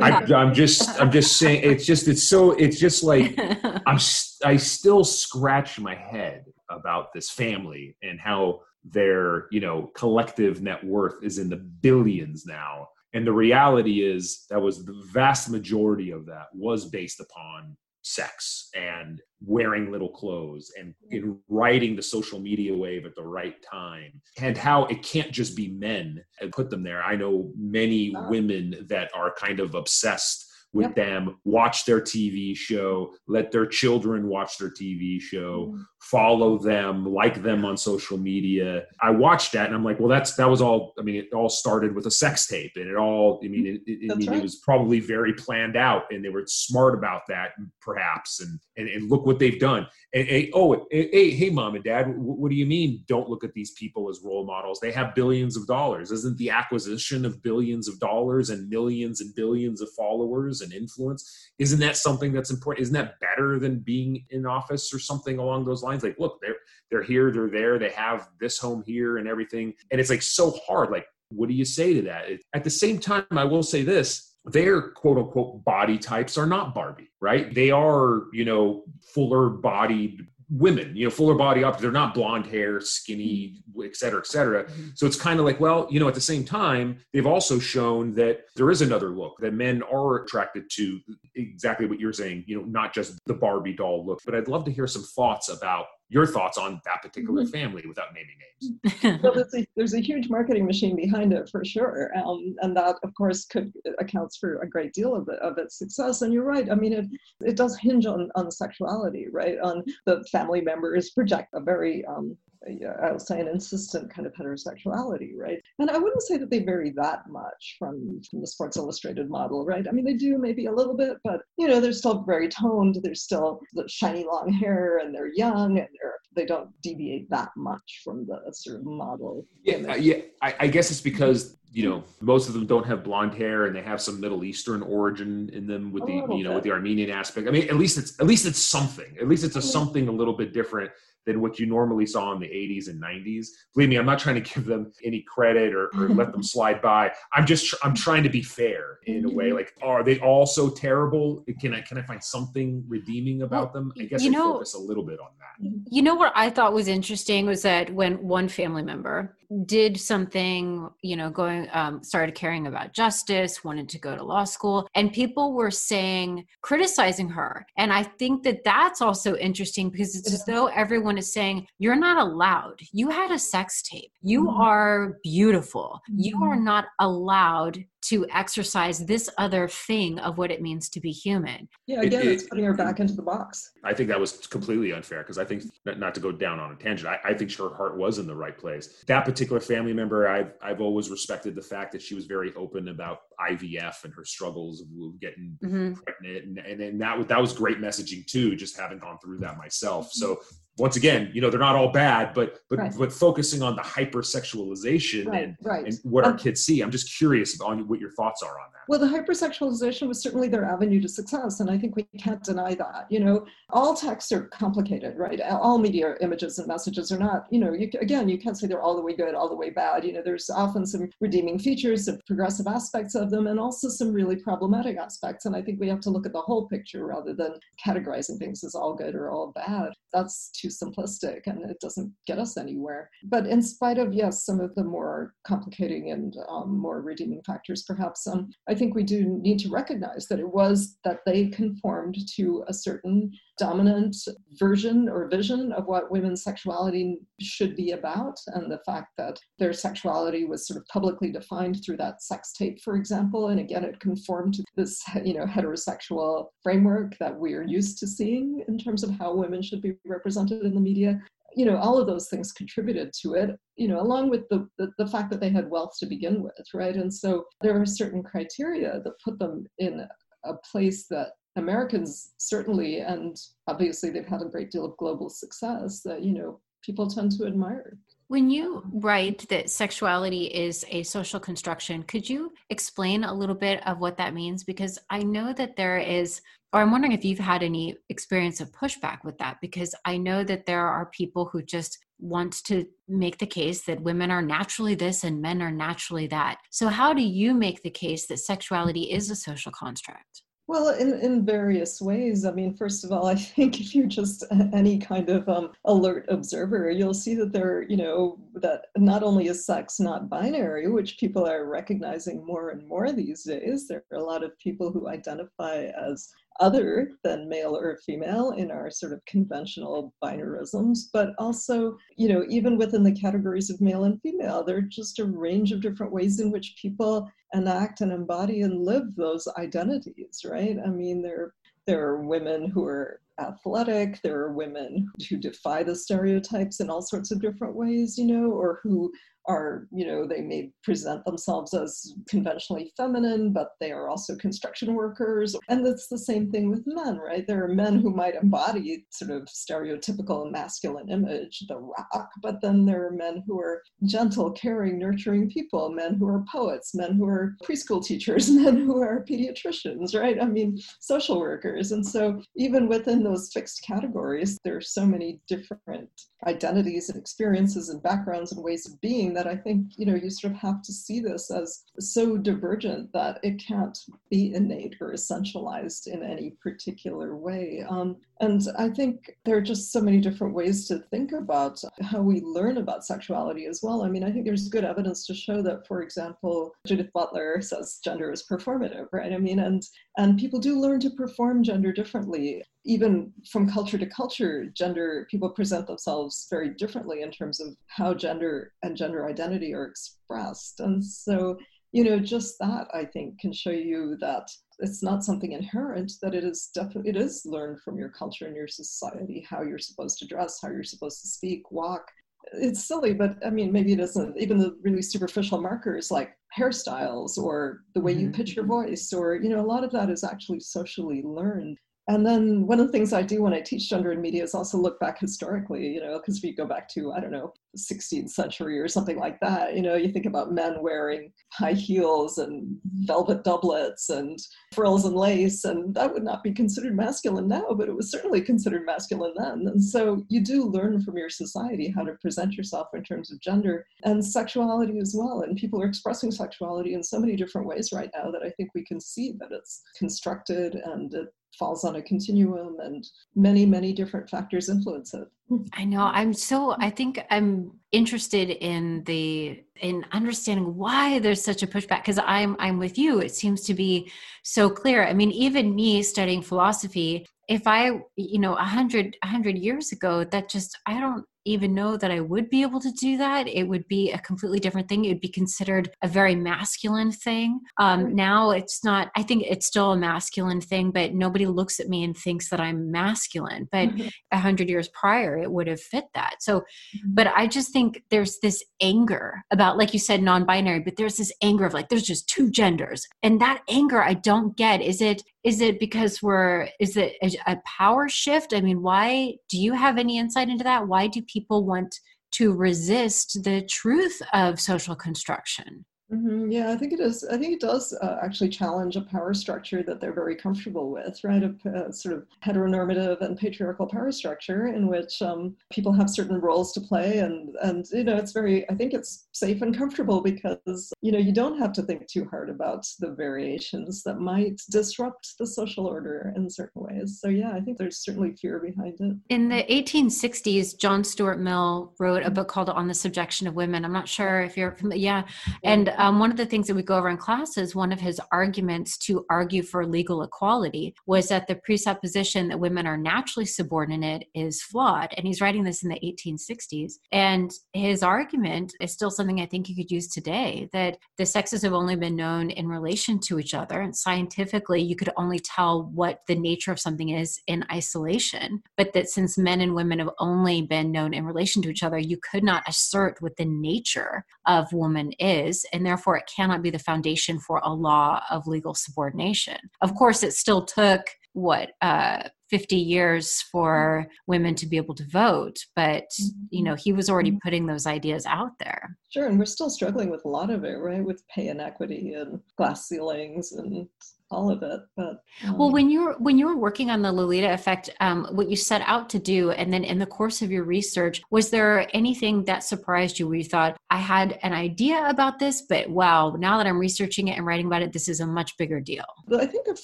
[0.00, 3.36] I, I'm just, I'm just saying, it's just, it's so, it's just like,
[3.86, 3.98] I'm,
[4.44, 10.84] I still scratch my head about this family and how their, you know, collective net
[10.84, 12.88] worth is in the billions now.
[13.14, 18.68] And the reality is that was the vast majority of that was based upon sex
[18.74, 24.12] and wearing little clothes and in riding the social media wave at the right time
[24.40, 28.74] and how it can't just be men and put them there i know many women
[28.88, 30.96] that are kind of obsessed with yep.
[30.96, 35.84] them, watch their TV show, let their children watch their TV show, mm.
[36.10, 38.84] Follow them, like them on social media.
[39.00, 40.92] I watched that and I'm like, well, that's that was all.
[40.98, 43.40] I mean, it all started with a sex tape, and it all.
[43.42, 44.38] I mean, it, it, I mean, right.
[44.38, 48.40] it was probably very planned out, and they were smart about that, perhaps.
[48.40, 49.86] And and, and look what they've done.
[50.12, 53.02] And, and oh, hey, hey, mom and dad, what do you mean?
[53.08, 54.80] Don't look at these people as role models.
[54.80, 56.10] They have billions of dollars.
[56.10, 61.50] Isn't the acquisition of billions of dollars and millions and billions of followers and influence
[61.58, 65.64] isn't that something that's important isn't that better than being in office or something along
[65.64, 66.56] those lines like look they're
[66.90, 69.74] they're here they're there they have this home here and everything.
[69.90, 72.26] And it's like so hard like what do you say to that?
[72.54, 76.74] At the same time i will say this their quote unquote body types are not
[76.74, 77.54] barbie right?
[77.54, 80.26] They are you know fuller bodied
[80.56, 81.78] women, you know, fuller body up.
[81.78, 84.64] They're not blonde hair, skinny, et cetera, et cetera.
[84.64, 84.88] Mm-hmm.
[84.94, 88.12] So it's kind of like, well, you know, at the same time, they've also shown
[88.14, 91.00] that there is another look that men are attracted to
[91.34, 94.20] exactly what you're saying, you know, not just the Barbie doll look.
[94.24, 97.50] But I'd love to hear some thoughts about your thoughts on that particular mm-hmm.
[97.50, 99.22] family without naming names.
[99.22, 102.96] well, there's a, there's a, huge marketing machine behind it for sure, um, and that
[103.02, 106.22] of course could accounts for a great deal of, it, of its success.
[106.22, 106.70] And you're right.
[106.70, 107.06] I mean, it
[107.40, 109.58] it does hinge on on sexuality, right?
[109.60, 114.26] On the family members project a very um, Uh, I will say an insistent kind
[114.26, 115.60] of heterosexuality, right?
[115.78, 119.64] And I wouldn't say that they vary that much from, from the Sports Illustrated model,
[119.64, 119.86] right?
[119.86, 122.98] I mean, they do maybe a little bit, but you know, they're still very toned.
[123.02, 127.50] They're still the shiny long hair, and they're young, and they're they don't deviate that
[127.56, 129.46] much from the sort of model.
[129.62, 130.16] Yeah, yeah.
[130.42, 133.74] I, I guess it's because you know most of them don't have blonde hair and
[133.74, 136.54] they have some middle eastern origin in them with the you know oh, bit.
[136.54, 139.42] with the armenian aspect i mean at least it's at least it's something at least
[139.42, 140.88] it's a something a little bit different
[141.26, 143.48] than what you normally saw in the 80s and 90s.
[143.74, 146.80] Believe me, I'm not trying to give them any credit or, or let them slide
[146.82, 147.12] by.
[147.32, 149.46] I'm just I'm trying to be fair in a way.
[149.46, 149.56] Mm-hmm.
[149.56, 151.44] Like, are they all so terrible?
[151.60, 153.92] Can I can I find something redeeming about them?
[153.98, 155.84] I guess you I know, focus a little bit on that.
[155.90, 159.36] You know what I thought was interesting was that when one family member
[159.66, 164.44] did something, you know, going, um, started caring about justice, wanted to go to law
[164.44, 167.66] school, and people were saying, criticizing her.
[167.76, 171.96] And I think that that's also interesting because it's as though everyone is saying, you're
[171.96, 172.80] not allowed.
[172.92, 174.12] You had a sex tape.
[174.22, 174.60] You mm-hmm.
[174.60, 176.00] are beautiful.
[176.10, 176.20] Mm-hmm.
[176.20, 181.10] You are not allowed to exercise this other thing of what it means to be
[181.10, 181.68] human.
[181.86, 183.72] Yeah, again, it, it, it's putting her back into the box.
[183.82, 186.76] I think that was completely unfair because I think, not to go down on a
[186.76, 189.04] tangent, I, I, think her heart was in the right place.
[189.06, 192.88] That particular family member, I've, I've always respected the fact that she was very open
[192.88, 194.88] about IVF and her struggles of
[195.20, 195.92] getting mm-hmm.
[195.94, 196.44] pregnant.
[196.44, 200.12] And, and, and that, that was great messaging too, just having gone through that myself.
[200.12, 200.40] So
[200.76, 202.94] once again, you know, they're not all bad, but but right.
[202.98, 205.86] but focusing on the hypersexualization right, and, right.
[205.86, 206.80] and what um, our kids see.
[206.80, 208.80] I'm just curious on what your thoughts are on that.
[208.88, 212.74] Well, the hypersexualization was certainly their avenue to success, and I think we can't deny
[212.74, 213.06] that.
[213.08, 215.40] You know, all texts are complicated, right?
[215.40, 217.46] All media images and messages are not.
[217.50, 219.70] You know, you, again, you can't say they're all the way good, all the way
[219.70, 220.04] bad.
[220.04, 224.12] You know, there's often some redeeming features, some progressive aspects of them, and also some
[224.12, 225.46] really problematic aspects.
[225.46, 228.64] And I think we have to look at the whole picture rather than categorizing things
[228.64, 229.92] as all good or all bad.
[230.12, 233.10] That's too simplistic and it doesn't get us anywhere.
[233.24, 237.82] But in spite of, yes, some of the more complicating and um, more redeeming factors,
[237.82, 242.16] perhaps, um, I think we do need to recognize that it was that they conformed
[242.36, 244.16] to a certain dominant
[244.58, 249.72] version or vision of what women's sexuality should be about, and the fact that their
[249.72, 253.48] sexuality was sort of publicly defined through that sex tape, for example.
[253.48, 258.06] And again, it conformed to this, you know, heterosexual framework that we are used to
[258.06, 261.20] seeing in terms of how women should be represented in the media.
[261.56, 264.90] You know all of those things contributed to it you know along with the, the,
[264.98, 266.96] the fact that they had wealth to begin with right?
[266.96, 270.06] And so there are certain criteria that put them in
[270.44, 273.36] a place that americans certainly and
[273.68, 277.46] obviously they've had a great deal of global success that you know people tend to
[277.46, 277.96] admire
[278.28, 283.86] when you write that sexuality is a social construction, could you explain a little bit
[283.86, 284.64] of what that means?
[284.64, 286.40] Because I know that there is,
[286.72, 290.42] or I'm wondering if you've had any experience of pushback with that, because I know
[290.44, 294.94] that there are people who just want to make the case that women are naturally
[294.94, 296.58] this and men are naturally that.
[296.70, 300.43] So, how do you make the case that sexuality is a social construct?
[300.66, 302.46] Well, in, in various ways.
[302.46, 306.26] I mean, first of all, I think if you're just any kind of um, alert
[306.28, 311.18] observer, you'll see that there, you know, that not only is sex not binary, which
[311.18, 315.08] people are recognizing more and more these days, there are a lot of people who
[315.08, 316.28] identify as
[316.60, 322.44] other than male or female in our sort of conventional binarisms, but also, you know,
[322.48, 326.12] even within the categories of male and female, there are just a range of different
[326.12, 330.76] ways in which people enact and embody and live those identities, right?
[330.84, 331.54] I mean, there,
[331.86, 337.02] there are women who are athletic, there are women who defy the stereotypes in all
[337.02, 339.12] sorts of different ways, you know, or who
[339.46, 344.94] are, you know, they may present themselves as conventionally feminine, but they are also construction
[344.94, 345.54] workers.
[345.68, 347.46] And it's the same thing with men, right?
[347.46, 352.86] There are men who might embody sort of stereotypical masculine image, the rock, but then
[352.86, 357.26] there are men who are gentle, caring, nurturing people, men who are poets, men who
[357.26, 360.40] are preschool teachers, men who are pediatricians, right?
[360.40, 361.92] I mean, social workers.
[361.92, 366.08] And so even within those fixed categories, there are so many different
[366.46, 370.30] identities and experiences and backgrounds and ways of being that I think, you know, you
[370.30, 373.98] sort of have to see this as so divergent that it can't
[374.30, 377.84] be innate or essentialized in any particular way.
[377.88, 382.20] Um, And I think there are just so many different ways to think about how
[382.20, 384.02] we learn about sexuality as well.
[384.02, 388.00] I mean, I think there's good evidence to show that, for example, Judith Butler says
[388.02, 389.32] gender is performative, right?
[389.32, 389.82] I mean, and
[390.18, 392.62] and people do learn to perform gender differently.
[392.84, 398.14] Even from culture to culture, gender people present themselves very differently in terms of how
[398.14, 400.80] gender and gender identity are expressed.
[400.80, 401.56] And so
[401.94, 406.34] you know just that i think can show you that it's not something inherent that
[406.34, 410.18] it is definitely it is learned from your culture and your society how you're supposed
[410.18, 412.10] to dress how you're supposed to speak walk.
[412.52, 414.36] It's silly but i mean maybe it isn't.
[414.36, 418.88] Even the really superficial markers like hairstyles or the way you pitch your mm-hmm.
[418.90, 421.78] voice or you know a lot of that is actually socially learned.
[422.08, 424.54] And then one of the things I do when I teach gender and media is
[424.54, 428.30] also look back historically, you know, because you go back to, I don't know, 16th
[428.30, 432.76] century or something like that, you know, you think about men wearing high heels and
[433.06, 434.38] velvet doublets and
[434.72, 438.40] frills and lace, and that would not be considered masculine now, but it was certainly
[438.40, 439.66] considered masculine then.
[439.66, 443.40] And so you do learn from your society how to present yourself in terms of
[443.40, 445.42] gender and sexuality as well.
[445.42, 448.70] And people are expressing sexuality in so many different ways right now that I think
[448.74, 453.06] we can see that it's constructed and it falls on a continuum and
[453.36, 455.28] many many different factors influence it
[455.74, 461.62] i know i'm so i think i'm interested in the in understanding why there's such
[461.62, 464.10] a pushback because i'm i'm with you it seems to be
[464.42, 465.06] so clear.
[465.06, 469.92] I mean even me studying philosophy if i you know a hundred a hundred years
[469.92, 473.46] ago that just i don't even know that I would be able to do that.
[473.46, 475.04] It would be a completely different thing.
[475.04, 477.60] It would be considered a very masculine thing.
[477.78, 481.88] Um, now it's not, I think it's still a masculine thing, but nobody looks at
[481.88, 483.68] me and thinks that I'm masculine.
[483.70, 484.00] But mm-hmm.
[484.00, 484.38] a mm-hmm.
[484.38, 486.36] hundred years prior, it would have fit that.
[486.40, 487.14] So, mm-hmm.
[487.14, 491.16] but I just think there's this anger about, like you said, non binary, but there's
[491.16, 493.06] this anger of like, there's just two genders.
[493.22, 494.80] And that anger I don't get.
[494.80, 498.54] Is it, is it because we're is it a, power shift?
[498.54, 500.88] I mean why do you have any insight into that?
[500.88, 501.94] Why do people want
[502.32, 506.50] to resist the truth of social construction Mm-hmm.
[506.52, 507.24] Yeah, I think it is.
[507.24, 511.22] I think it does uh, actually challenge a power structure that they're very comfortable with,
[511.24, 511.42] right?
[511.42, 516.72] A, sort of heteronormative and patriarchal power structure in which um, people have certain roles
[516.72, 518.68] to play, and and you know, it's very.
[518.70, 522.26] I think it's safe and comfortable because you know you don't have to think too
[522.30, 527.18] hard about the variations that might disrupt the social order in certain ways.
[527.20, 529.16] So yeah, I think there's certainly fear behind it.
[529.30, 533.84] In the 1860s, John Stuart Mill wrote a book called On the Subjection of Women.
[533.84, 535.02] I'm not sure if you're familiar.
[535.04, 535.22] Yeah,
[535.64, 537.98] and um, Um, one of the things that we go over in classes, one of
[537.98, 543.46] his arguments to argue for legal equality was that the presupposition that women are naturally
[543.46, 545.14] subordinate is flawed.
[545.16, 546.96] And he's writing this in the 1860s.
[547.10, 551.62] And his argument is still something I think you could use today that the sexes
[551.62, 553.80] have only been known in relation to each other.
[553.80, 558.62] And scientifically, you could only tell what the nature of something is in isolation.
[558.76, 561.96] But that since men and women have only been known in relation to each other,
[561.96, 565.64] you could not assert what the nature of woman is.
[565.72, 569.58] And and therefore it cannot be the foundation for a law of legal subordination.
[569.82, 571.02] Of course, it still took
[571.34, 576.04] what uh, 50 years for women to be able to vote but
[576.50, 578.96] you know he was already putting those ideas out there.
[579.12, 582.40] Sure and we're still struggling with a lot of it right with pay inequity and
[582.56, 583.88] glass ceilings and
[584.34, 587.10] all of it but um, well when you were when you were working on the
[587.10, 590.50] lolita effect um, what you set out to do and then in the course of
[590.50, 595.08] your research was there anything that surprised you where you thought i had an idea
[595.08, 598.20] about this but wow now that i'm researching it and writing about it this is
[598.20, 599.04] a much bigger deal
[599.38, 599.76] i think the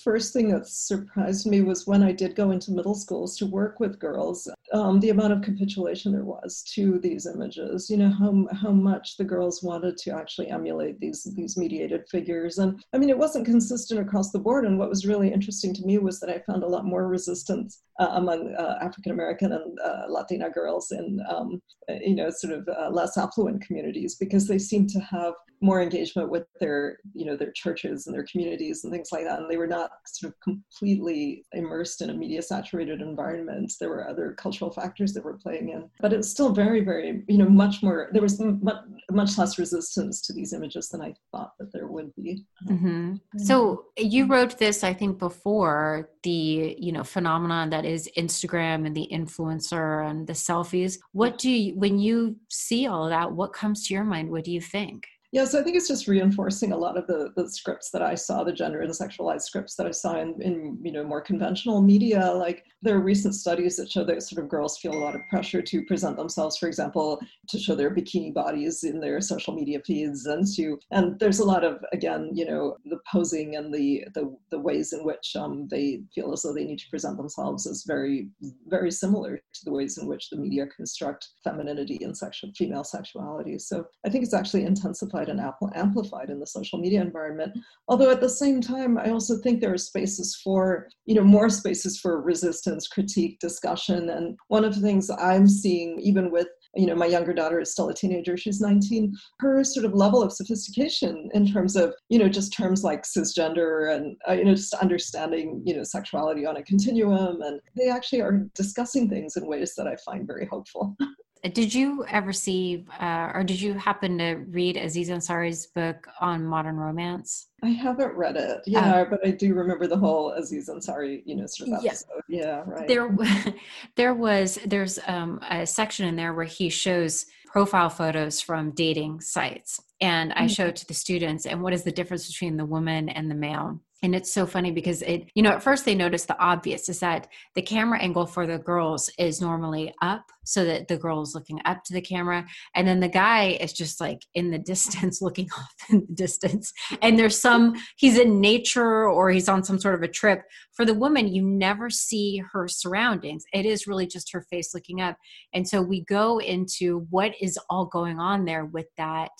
[0.04, 3.80] first thing that surprised me was when i did go into middle schools to work
[3.80, 8.46] with girls um, the amount of capitulation there was to these images you know how,
[8.56, 12.58] how much the girls wanted to actually emulate these these mediated figures.
[12.58, 14.64] And i mean it wasn't consistent across the board.
[14.64, 17.82] And what was really interesting to me was that I found a lot more resistance
[17.98, 21.60] uh, among uh, African American and uh, Latina girls in, um,
[22.00, 26.30] you know, sort of uh, less affluent communities because they seemed to have more engagement
[26.30, 29.40] with their, you know, their churches and their communities and things like that.
[29.40, 33.70] And they were not sort of completely immersed in a media saturated environment.
[33.78, 37.36] There were other cultural factors that were playing in, but it's still very, very, you
[37.36, 38.08] know, much more.
[38.12, 42.14] There was much, much less resistance to these images than I thought that there would
[42.14, 42.46] be.
[42.66, 43.16] Mm-hmm.
[43.38, 48.96] So you wrote this, I think, before the you know phenomenon that is Instagram and
[48.96, 50.98] the influencer and the selfies.
[51.12, 53.32] What do you when you see all of that?
[53.32, 54.30] What comes to your mind?
[54.30, 55.06] What do you think?
[55.32, 58.42] Yes, I think it's just reinforcing a lot of the, the scripts that I saw,
[58.42, 62.32] the gender and sexualized scripts that I saw in, in you know more conventional media.
[62.32, 65.20] Like there are recent studies that show that sort of girls feel a lot of
[65.30, 69.78] pressure to present themselves, for example, to show their bikini bodies in their social media
[69.86, 74.04] feeds and to and there's a lot of again, you know, the posing and the
[74.14, 77.66] the, the ways in which um, they feel as though they need to present themselves
[77.66, 78.28] is very
[78.66, 83.60] very similar to the ways in which the media construct femininity and sexual female sexuality.
[83.60, 85.40] So I think it's actually intensified and
[85.74, 87.56] amplified in the social media environment.
[87.88, 91.50] Although at the same time, I also think there are spaces for, you know, more
[91.50, 94.10] spaces for resistance, critique, discussion.
[94.10, 97.72] And one of the things I'm seeing, even with you know, my younger daughter is
[97.72, 98.36] still a teenager.
[98.36, 99.12] She's 19.
[99.40, 103.94] Her sort of level of sophistication in terms of, you know, just terms like cisgender
[103.94, 107.42] and, uh, you know, just understanding, you know, sexuality on a continuum.
[107.42, 110.96] And they actually are discussing things in ways that I find very hopeful.
[111.42, 116.44] Did you ever see, uh, or did you happen to read Aziz Ansari's book on
[116.44, 117.48] modern romance?
[117.62, 121.36] I haven't read it, yeah, um, but I do remember the whole Aziz Ansari, you
[121.36, 122.06] know, sort of episode.
[122.28, 122.86] Yeah, yeah right.
[122.86, 123.16] There,
[123.96, 129.22] there was there's um, a section in there where he shows profile photos from dating
[129.22, 130.48] sites, and I mm-hmm.
[130.48, 133.80] showed to the students, and what is the difference between the woman and the male?
[134.02, 137.00] And it's so funny because it you know at first they notice the obvious is
[137.00, 141.34] that the camera angle for the girls is normally up so that the girl is
[141.34, 142.44] looking up to the camera.
[142.74, 146.72] And then the guy is just like in the distance looking off in the distance.
[147.02, 150.42] And there's some he's in nature or he's on some sort of a trip.
[150.72, 153.44] For the woman you never see her surroundings.
[153.52, 155.16] It is really just her face looking up.
[155.54, 159.30] And so we go into what is all going on there with that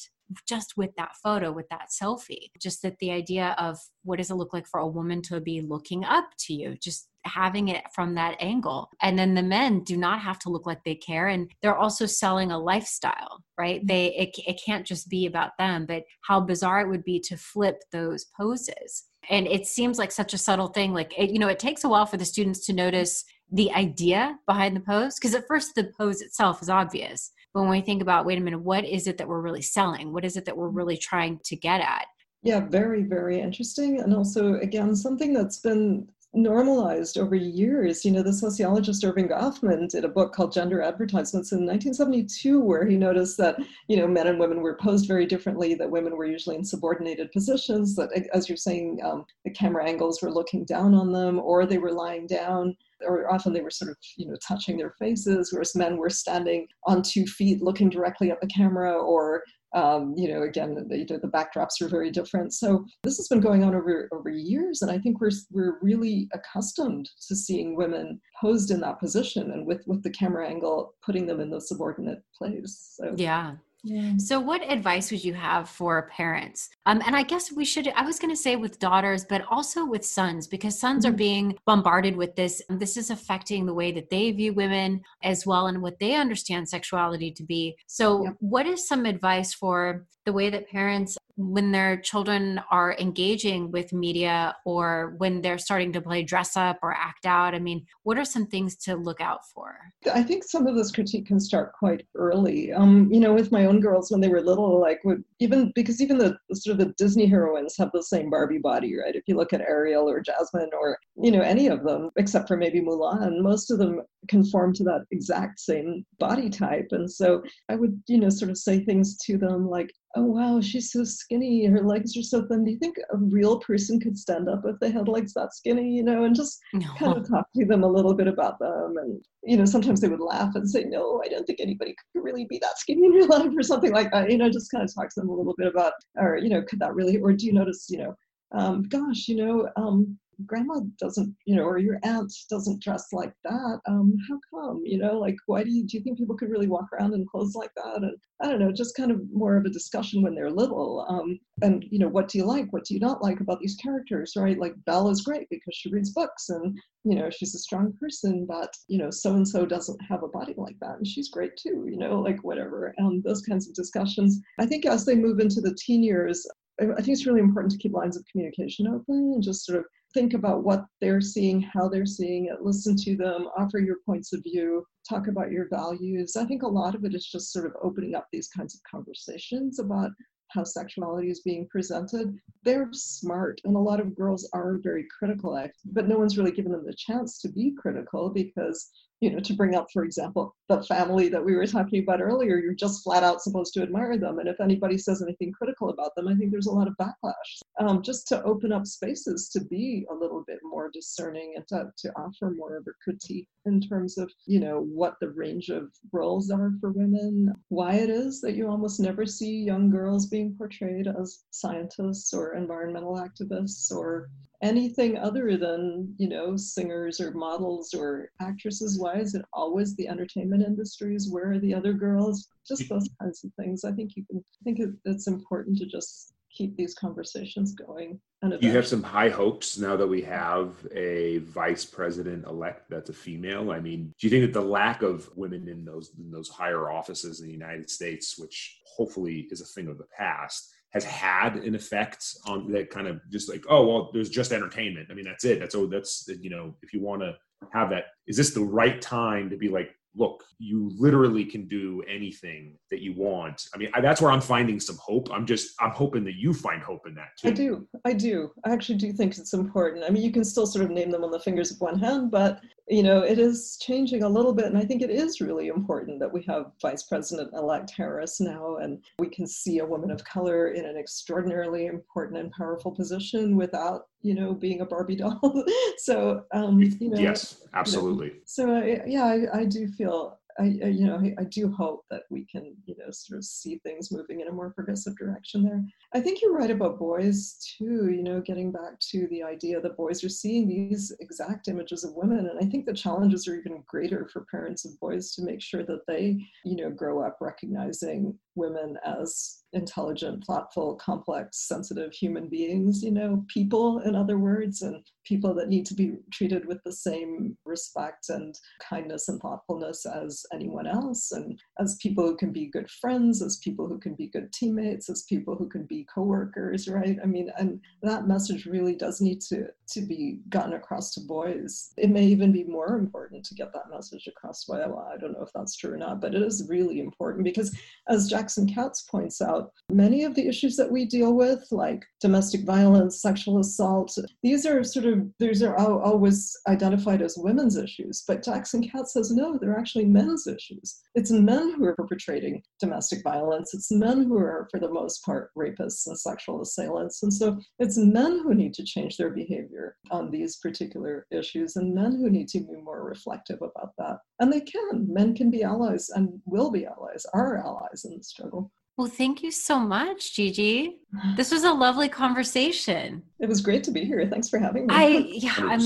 [0.49, 2.51] just with that photo, with that selfie.
[2.61, 5.61] Just that the idea of what does it look like for a woman to be
[5.61, 8.89] looking up to you, just having it from that angle.
[9.03, 11.29] And then the men do not have to look like they care.
[11.29, 13.81] And they're also selling a lifestyle, right?
[13.81, 13.87] Mm-hmm.
[13.87, 17.37] They, it, it can't just be about them, but how bizarre it would be to
[17.37, 19.05] flip those poses.
[19.29, 20.95] And it seems like such a subtle thing.
[20.95, 24.39] Like, it, you know, it takes a while for the students to notice the idea
[24.47, 28.03] behind the pose because at first the pose itself is obvious but when we think
[28.03, 30.13] about wait a minute what is it that we're really selling?
[30.13, 32.07] What is it that we're really trying to get at?
[32.43, 34.01] Yeah very very interesting.
[34.01, 38.05] And also again something that's been normalized over years.
[38.05, 42.87] You know, the sociologist Erving Goffman did a book called Gender Advertisements in 1972, where
[42.87, 43.57] he noticed that,
[43.89, 47.33] you know, men and women were posed very differently, that women were usually in subordinated
[47.33, 51.67] positions, that, as you're saying, um, the camera angles were looking down on them or
[51.67, 52.77] they were lying down
[53.07, 56.67] or often they were sort of you know touching their faces whereas men were standing
[56.87, 59.43] on two feet looking directly at the camera or
[59.75, 62.53] um, you know again the, the backdrops are very different.
[62.53, 66.29] So this has been going on over over years and i think we're we're really
[66.33, 71.27] accustomed to seeing women posed in that position and with with the camera angle putting
[71.27, 73.53] them in the subordinate place so yeah
[73.83, 74.13] yeah.
[74.19, 76.69] So, what advice would you have for parents?
[76.87, 79.85] Um, and I guess we should, I was going to say with daughters, but also
[79.85, 81.15] with sons, because sons mm-hmm.
[81.15, 82.63] are being bombarded with this.
[82.69, 86.69] This is affecting the way that they view women as well and what they understand
[86.69, 87.77] sexuality to be.
[87.87, 88.31] So, yeah.
[88.41, 93.93] what is some advice for the way that parents when their children are engaging with
[93.93, 97.55] media or when they're starting to play dress up or act out?
[97.55, 99.77] I mean, what are some things to look out for?
[100.13, 102.73] I think some of this critique can start quite early.
[102.73, 106.01] Um, you know, with my own girls when they were little, like would even because
[106.01, 109.15] even the sort of the Disney heroines have the same Barbie body, right?
[109.15, 112.57] If you look at Ariel or Jasmine or you know any of them, except for
[112.57, 116.89] maybe Mulan, most of them conform to that exact same body type.
[116.91, 120.61] And so I would, you know, sort of say things to them like, oh wow
[120.61, 124.19] she's so skinny her legs are so thin do you think a real person could
[124.19, 126.87] stand up if they had legs that skinny you know and just no.
[126.99, 130.09] kind of talk to them a little bit about them and you know sometimes they
[130.09, 133.13] would laugh and say no i don't think anybody could really be that skinny in
[133.13, 135.35] real life or something like that you know just kind of talk to them a
[135.35, 138.15] little bit about or you know could that really or do you notice you know
[138.53, 143.33] um, gosh you know um, grandma doesn't, you know, or your aunt doesn't dress like
[143.45, 143.81] that.
[143.87, 144.83] Um, how come?
[144.85, 147.27] You know, like why do you do you think people could really walk around in
[147.27, 147.97] clothes like that?
[147.97, 151.07] And I don't know, just kind of more of a discussion when they're little.
[151.09, 152.73] Um, and you know, what do you like?
[152.73, 154.33] What do you not like about these characters?
[154.37, 154.59] Right?
[154.59, 158.73] Like Bella's great because she reads books and you know she's a strong person, but
[158.89, 161.87] you know, so and so doesn't have a body like that, and she's great too.
[161.91, 162.95] You know, like whatever.
[163.01, 164.41] Um, those kinds of discussions.
[164.59, 166.47] I think as they move into the teen years,
[166.81, 169.85] I think it's really important to keep lines of communication open and just sort of
[170.13, 174.33] think about what they're seeing, how they're seeing it, listen to them, offer your points
[174.33, 176.37] of view, talk about your values.
[176.37, 178.81] I think a lot of it is just sort of opening up these kinds of
[178.91, 180.11] conversations about
[180.49, 182.37] how sexuality is being presented.
[182.65, 186.73] They're smart, and a lot of girls are very critical, but no one's really given
[186.73, 188.91] them the chance to be critical because
[189.21, 192.57] you know, to bring up, for example, the family that we were talking about earlier,
[192.57, 194.39] you're just flat out supposed to admire them.
[194.39, 197.35] And if anybody says anything critical about them, I think there's a lot of backlash.
[197.79, 201.93] Um, just to open up spaces to be a little bit more discerning and to,
[201.99, 205.91] to offer more of a critique in terms of, you know, what the range of
[206.13, 210.55] roles are for women, why it is that you almost never see young girls being
[210.57, 214.31] portrayed as scientists or environmental activists or
[214.63, 220.07] anything other than you know singers or models or actresses why is it always the
[220.07, 223.25] entertainment industries where are the other girls just those mm-hmm.
[223.25, 223.85] kinds of things.
[223.85, 228.61] I think you can I think it's important to just keep these conversations going and
[228.61, 233.13] you have some high hopes now that we have a vice president elect that's a
[233.13, 233.71] female?
[233.71, 236.91] I mean do you think that the lack of women in those in those higher
[236.91, 241.57] offices in the united states which hopefully is a thing of the past has had
[241.57, 245.25] an effect on that kind of just like oh well there's just entertainment i mean
[245.25, 247.33] that's it that's oh that's you know if you want to
[247.73, 252.03] have that is this the right time to be like look, you literally can do
[252.09, 253.63] anything that you want.
[253.75, 255.29] I mean, I, that's where I'm finding some hope.
[255.33, 257.49] I'm just, I'm hoping that you find hope in that too.
[257.49, 257.89] I do.
[258.05, 258.51] I do.
[258.65, 260.05] I actually do think it's important.
[260.05, 262.31] I mean, you can still sort of name them on the fingers of one hand,
[262.31, 262.61] but
[262.91, 264.67] you know, it is changing a little bit.
[264.67, 268.77] And I think it is really important that we have Vice President elect Harris now,
[268.77, 273.57] and we can see a woman of color in an extraordinarily important and powerful position
[273.57, 275.65] without, you know, being a Barbie doll.
[275.99, 278.27] so, um, you know, yes, absolutely.
[278.27, 281.73] You know, so, I, yeah, I, I do feel I, you know, I, I, do
[281.73, 285.17] hope that we can, you know, sort of see things moving in a more progressive
[285.17, 285.83] direction there.
[286.13, 289.97] I think you're right about boys too, you know, getting back to the idea that
[289.97, 292.51] boys are seeing these exact images of women.
[292.51, 295.83] And I think the challenges are even greater for parents of boys to make sure
[295.85, 303.03] that they, you know, grow up recognizing women as intelligent, thoughtful, complex, sensitive human beings,
[303.03, 306.93] you know, people, in other words, and people that need to be treated with the
[306.93, 312.67] same respect and kindness and thoughtfulness as anyone else, and as people who can be
[312.67, 316.89] good friends, as people who can be good teammates, as people who can be coworkers,
[316.89, 317.19] right?
[317.23, 321.93] I mean, and that message really does need to, to be gotten across to boys.
[321.97, 324.69] It may even be more important to get that message across.
[324.69, 327.77] Well, I don't know if that's true or not, but it is really important because,
[328.09, 332.65] as Jackson Katz points out, many of the issues that we deal with, like domestic
[332.65, 334.17] violence, sexual assault.
[334.43, 339.31] These are sort of, these are always identified as women's issues, but Jackson Katz says
[339.31, 341.01] no, they're actually men's issues.
[341.15, 343.75] It's men who are perpetrating domestic violence.
[343.75, 347.23] It's men who are, for the most part, rapists and sexual assailants.
[347.23, 349.80] And so it's men who need to change their behavior
[350.11, 354.19] on these particular issues and men who need to be more reflective about that.
[354.41, 355.07] And they can.
[355.13, 358.71] Men can be allies and will be allies, are allies in the struggle.
[358.97, 360.99] Well, thank you so much, Gigi.
[361.37, 363.23] This was a lovely conversation.
[363.39, 364.27] It was great to be here.
[364.29, 364.95] Thanks for having me.
[364.95, 365.07] I
[365.47, 365.81] yeah, I'm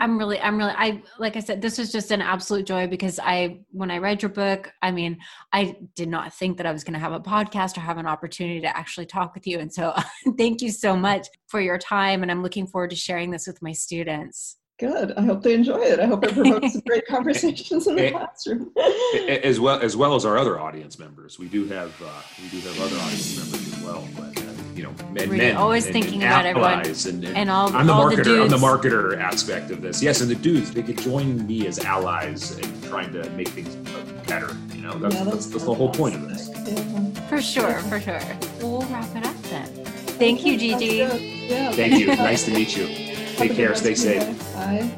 [0.00, 3.20] I'm really I'm really I like I said this was just an absolute joy because
[3.22, 5.18] I when I read your book, I mean,
[5.52, 8.06] I did not think that I was going to have a podcast or have an
[8.06, 9.94] opportunity to actually talk with you and so
[10.38, 13.60] thank you so much for your time and I'm looking forward to sharing this with
[13.62, 14.56] my students.
[14.82, 15.12] Good.
[15.16, 16.00] I hope they enjoy it.
[16.00, 18.72] I hope it promotes some great conversations in the classroom.
[19.44, 21.38] as well as well as our other audience members.
[21.38, 24.08] We do have uh, we do have other audience members as well.
[24.16, 27.36] But uh, you know, men, We're men always and, thinking and about everyone and, and,
[27.36, 27.74] and all.
[27.74, 28.24] I'm the all marketer.
[28.24, 30.02] The I'm the marketer aspect of this.
[30.02, 33.74] Yes, and the dudes they could join me as allies in trying to make things
[34.26, 34.56] better.
[34.74, 36.50] You know, that's, yeah, that's, that's the whole point of this.
[36.66, 37.28] Yeah.
[37.28, 38.20] For sure, for sure.
[38.60, 39.66] We'll wrap it up then.
[40.18, 40.96] Thank you, Gigi.
[40.96, 41.72] Yeah.
[41.72, 42.06] Thank you.
[42.16, 42.86] nice to meet you.
[43.36, 43.74] Take care.
[43.74, 44.26] Stay safe.
[44.54, 44.90] Bye.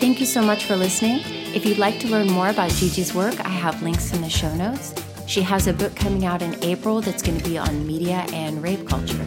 [0.00, 1.20] Thank you so much for listening.
[1.54, 4.52] If you'd like to learn more about Gigi's work, I have links in the show
[4.54, 4.92] notes.
[5.26, 8.62] She has a book coming out in April that's going to be on media and
[8.62, 9.26] rape culture.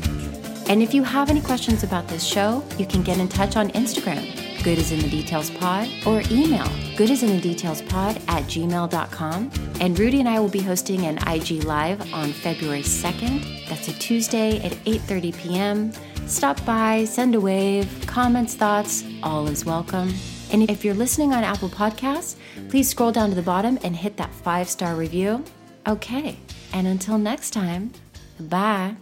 [0.70, 3.70] And if you have any questions about this show, you can get in touch on
[3.70, 6.68] Instagram, Good is in the Details Pod, or email
[6.98, 9.52] Good is in the Details Pod at gmail.com.
[9.80, 13.70] And Rudy and I will be hosting an IG Live on February 2nd.
[13.70, 15.91] That's a Tuesday at 8:30 p.m.
[16.28, 20.14] Stop by, send a wave, comments, thoughts, all is welcome.
[20.52, 22.36] And if you're listening on Apple Podcasts,
[22.70, 25.43] please scroll down to the bottom and hit that five star review.
[25.88, 26.38] Okay,
[26.74, 27.94] and until next time,
[28.40, 28.98] bye.